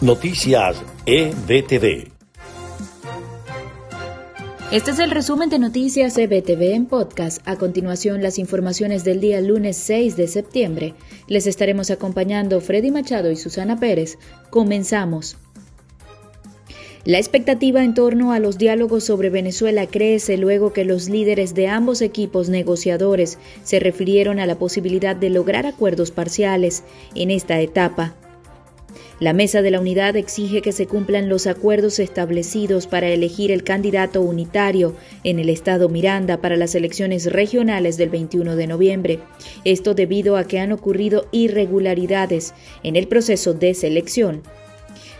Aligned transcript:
Noticias 0.00 0.80
EBTV. 1.06 2.12
Este 4.70 4.90
es 4.92 4.98
el 5.00 5.10
resumen 5.10 5.50
de 5.50 5.58
Noticias 5.58 6.16
EBTV 6.16 6.72
en 6.72 6.86
podcast. 6.86 7.42
A 7.46 7.56
continuación, 7.56 8.22
las 8.22 8.38
informaciones 8.38 9.02
del 9.02 9.18
día 9.18 9.40
lunes 9.40 9.76
6 9.76 10.16
de 10.16 10.28
septiembre. 10.28 10.94
Les 11.26 11.48
estaremos 11.48 11.90
acompañando 11.90 12.60
Freddy 12.60 12.92
Machado 12.92 13.28
y 13.32 13.34
Susana 13.34 13.80
Pérez. 13.80 14.18
Comenzamos. 14.50 15.36
La 17.04 17.18
expectativa 17.18 17.82
en 17.82 17.94
torno 17.94 18.30
a 18.30 18.38
los 18.38 18.56
diálogos 18.56 19.02
sobre 19.02 19.30
Venezuela 19.30 19.88
crece 19.88 20.36
luego 20.36 20.72
que 20.72 20.84
los 20.84 21.08
líderes 21.08 21.54
de 21.54 21.66
ambos 21.66 22.02
equipos 22.02 22.48
negociadores 22.48 23.36
se 23.64 23.80
refirieron 23.80 24.38
a 24.38 24.46
la 24.46 24.60
posibilidad 24.60 25.16
de 25.16 25.30
lograr 25.30 25.66
acuerdos 25.66 26.12
parciales 26.12 26.84
en 27.16 27.32
esta 27.32 27.60
etapa. 27.60 28.14
La 29.20 29.32
Mesa 29.32 29.62
de 29.62 29.70
la 29.70 29.80
Unidad 29.80 30.16
exige 30.16 30.62
que 30.62 30.72
se 30.72 30.86
cumplan 30.86 31.28
los 31.28 31.46
acuerdos 31.46 31.98
establecidos 31.98 32.86
para 32.86 33.08
elegir 33.08 33.50
el 33.50 33.64
candidato 33.64 34.20
unitario 34.20 34.94
en 35.24 35.38
el 35.38 35.48
estado 35.48 35.88
Miranda 35.88 36.40
para 36.40 36.56
las 36.56 36.74
elecciones 36.74 37.26
regionales 37.26 37.96
del 37.96 38.10
21 38.10 38.56
de 38.56 38.66
noviembre. 38.66 39.20
Esto 39.64 39.94
debido 39.94 40.36
a 40.36 40.44
que 40.44 40.60
han 40.60 40.72
ocurrido 40.72 41.26
irregularidades 41.32 42.54
en 42.82 42.96
el 42.96 43.08
proceso 43.08 43.54
de 43.54 43.74
selección. 43.74 44.42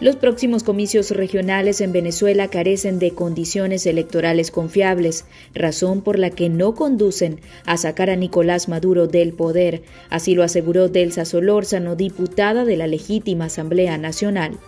Los 0.00 0.16
próximos 0.16 0.64
comicios 0.64 1.12
regionales 1.12 1.80
en 1.80 1.92
Venezuela 1.92 2.48
carecen 2.48 2.98
de 2.98 3.12
condiciones 3.12 3.86
electorales 3.86 4.50
confiables, 4.50 5.24
razón 5.54 6.02
por 6.02 6.18
la 6.18 6.30
que 6.30 6.48
no 6.48 6.74
conducen 6.74 7.40
a 7.64 7.76
sacar 7.76 8.10
a 8.10 8.16
Nicolás 8.16 8.68
Maduro 8.68 9.06
del 9.06 9.32
poder, 9.32 9.82
así 10.10 10.34
lo 10.34 10.42
aseguró 10.42 10.88
Delsa 10.88 11.24
Solórzano, 11.24 11.94
diputada 11.94 12.64
de 12.64 12.76
la 12.76 12.88
legítima 12.88 13.44
Asamblea 13.44 13.96
Nacional. 13.96 14.58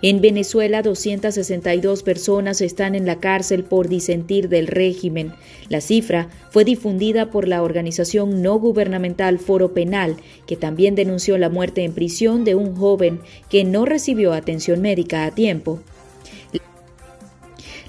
En 0.00 0.20
Venezuela, 0.20 0.82
262 0.82 2.04
personas 2.04 2.60
están 2.60 2.94
en 2.94 3.04
la 3.04 3.18
cárcel 3.18 3.64
por 3.64 3.88
disentir 3.88 4.48
del 4.48 4.68
régimen. 4.68 5.32
La 5.68 5.80
cifra 5.80 6.28
fue 6.50 6.64
difundida 6.64 7.32
por 7.32 7.48
la 7.48 7.64
organización 7.64 8.40
no 8.40 8.60
gubernamental 8.60 9.40
Foro 9.40 9.74
Penal, 9.74 10.16
que 10.46 10.56
también 10.56 10.94
denunció 10.94 11.36
la 11.36 11.48
muerte 11.48 11.82
en 11.82 11.94
prisión 11.94 12.44
de 12.44 12.54
un 12.54 12.76
joven 12.76 13.20
que 13.50 13.64
no 13.64 13.86
recibió 13.86 14.34
atención 14.34 14.80
médica 14.80 15.24
a 15.24 15.32
tiempo. 15.32 15.80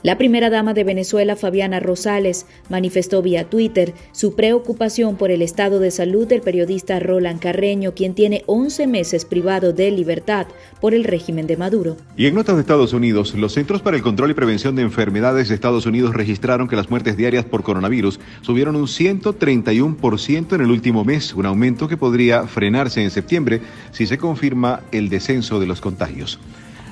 La 0.01 0.17
primera 0.17 0.49
dama 0.49 0.73
de 0.73 0.85
Venezuela, 0.85 1.35
Fabiana 1.35 1.81
Rosales, 1.81 2.45
manifestó 2.69 3.21
vía 3.21 3.49
Twitter 3.49 3.93
su 4.13 4.33
preocupación 4.33 5.17
por 5.17 5.29
el 5.29 5.41
estado 5.41 5.79
de 5.79 5.91
salud 5.91 6.25
del 6.25 6.39
periodista 6.39 7.01
Roland 7.01 7.41
Carreño, 7.41 7.93
quien 7.93 8.13
tiene 8.13 8.43
11 8.45 8.87
meses 8.87 9.25
privado 9.25 9.73
de 9.73 9.91
libertad 9.91 10.47
por 10.79 10.93
el 10.93 11.03
régimen 11.03 11.47
de 11.47 11.57
Maduro. 11.57 11.97
Y 12.15 12.27
en 12.27 12.35
notas 12.35 12.55
de 12.55 12.61
Estados 12.61 12.93
Unidos, 12.93 13.33
los 13.35 13.53
Centros 13.53 13.81
para 13.81 13.97
el 13.97 14.03
Control 14.03 14.31
y 14.31 14.35
Prevención 14.35 14.73
de 14.75 14.83
Enfermedades 14.83 15.49
de 15.49 15.55
Estados 15.55 15.85
Unidos 15.85 16.13
registraron 16.13 16.69
que 16.69 16.77
las 16.77 16.89
muertes 16.89 17.17
diarias 17.17 17.43
por 17.43 17.63
coronavirus 17.63 18.21
subieron 18.41 18.77
un 18.77 18.87
131% 18.87 20.55
en 20.55 20.61
el 20.61 20.71
último 20.71 21.03
mes, 21.03 21.33
un 21.33 21.45
aumento 21.45 21.89
que 21.89 21.97
podría 21.97 22.47
frenarse 22.47 23.03
en 23.03 23.11
septiembre 23.11 23.61
si 23.91 24.07
se 24.07 24.17
confirma 24.17 24.81
el 24.93 25.09
descenso 25.09 25.59
de 25.59 25.67
los 25.67 25.81
contagios. 25.81 26.39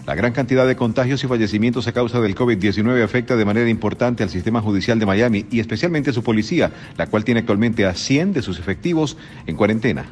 La 0.07 0.15
gran 0.15 0.31
cantidad 0.31 0.65
de 0.65 0.77
contagios 0.77 1.21
y 1.25 1.27
fallecimientos 1.27 1.85
a 1.85 1.91
causa 1.91 2.21
del 2.21 2.33
COVID-19 2.33 3.03
afecta 3.03 3.35
de 3.35 3.43
manera 3.43 3.69
importante 3.69 4.23
al 4.23 4.29
sistema 4.29 4.61
judicial 4.61 4.99
de 4.99 5.05
Miami 5.05 5.45
y 5.51 5.59
especialmente 5.59 6.11
a 6.11 6.13
su 6.13 6.23
policía, 6.23 6.71
la 6.95 7.07
cual 7.07 7.25
tiene 7.25 7.41
actualmente 7.41 7.85
a 7.85 7.93
100 7.93 8.31
de 8.31 8.41
sus 8.41 8.57
efectivos 8.57 9.17
en 9.47 9.57
cuarentena. 9.57 10.05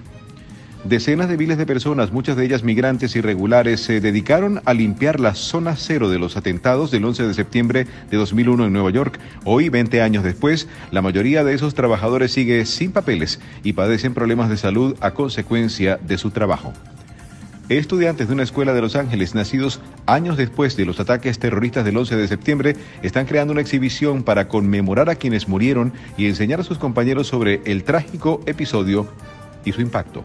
Decenas 0.83 1.29
de 1.29 1.37
miles 1.37 1.57
de 1.57 1.65
personas, 1.65 2.11
muchas 2.11 2.35
de 2.35 2.43
ellas 2.43 2.61
migrantes 2.61 3.15
irregulares, 3.15 3.79
se 3.79 4.01
dedicaron 4.01 4.61
a 4.65 4.73
limpiar 4.73 5.21
la 5.21 5.33
zona 5.33 5.77
cero 5.77 6.09
de 6.09 6.19
los 6.19 6.35
atentados 6.35 6.91
del 6.91 7.05
11 7.05 7.27
de 7.27 7.33
septiembre 7.33 7.87
de 8.11 8.17
2001 8.17 8.65
en 8.65 8.73
Nueva 8.73 8.89
York. 8.89 9.17
Hoy, 9.45 9.69
20 9.69 10.01
años 10.01 10.25
después, 10.25 10.67
la 10.91 11.01
mayoría 11.01 11.45
de 11.45 11.53
esos 11.53 11.73
trabajadores 11.73 12.33
sigue 12.33 12.65
sin 12.65 12.91
papeles 12.91 13.39
y 13.63 13.71
padecen 13.71 14.13
problemas 14.13 14.49
de 14.49 14.57
salud 14.57 14.97
a 14.99 15.11
consecuencia 15.11 15.97
de 16.05 16.17
su 16.17 16.31
trabajo. 16.31 16.73
Estudiantes 17.67 18.27
de 18.27 18.33
una 18.35 18.43
escuela 18.43 18.75
de 18.75 18.81
Los 18.81 18.95
Ángeles, 18.95 19.33
nacidos 19.33 19.81
años 20.05 20.37
después 20.37 20.77
de 20.77 20.85
los 20.85 20.99
ataques 20.99 21.39
terroristas 21.39 21.83
del 21.83 21.97
11 21.97 22.15
de 22.15 22.27
septiembre, 22.27 22.75
están 23.01 23.25
creando 23.25 23.53
una 23.53 23.61
exhibición 23.61 24.21
para 24.21 24.47
conmemorar 24.47 25.09
a 25.09 25.15
quienes 25.15 25.47
murieron 25.47 25.91
y 26.15 26.27
enseñar 26.27 26.59
a 26.59 26.63
sus 26.63 26.77
compañeros 26.77 27.25
sobre 27.25 27.61
el 27.65 27.83
trágico 27.83 28.41
episodio 28.45 29.07
y 29.65 29.71
su 29.71 29.81
impacto. 29.81 30.23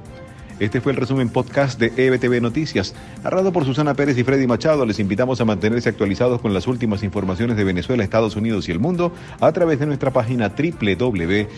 Este 0.58 0.82
fue 0.82 0.92
el 0.92 0.98
resumen 0.98 1.30
podcast 1.30 1.80
de 1.80 1.90
EBTV 1.96 2.42
Noticias, 2.42 2.94
narrado 3.24 3.50
por 3.54 3.64
Susana 3.64 3.94
Pérez 3.94 4.18
y 4.18 4.24
Freddy 4.24 4.46
Machado. 4.46 4.84
Les 4.84 4.98
invitamos 4.98 5.40
a 5.40 5.46
mantenerse 5.46 5.88
actualizados 5.88 6.42
con 6.42 6.52
las 6.52 6.66
últimas 6.66 7.02
informaciones 7.02 7.56
de 7.56 7.64
Venezuela, 7.64 8.04
Estados 8.04 8.36
Unidos 8.36 8.68
y 8.68 8.72
el 8.72 8.80
mundo 8.80 9.14
a 9.40 9.50
través 9.52 9.78
de 9.80 9.86
nuestra 9.86 10.10
página 10.10 10.50
www.ebtv.online. 10.50 11.48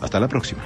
Hasta 0.00 0.18
la 0.18 0.28
próxima. 0.28 0.62